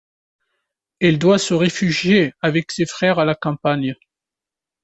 [0.99, 3.93] Il doit se réfugier avec ses frères à la campagne.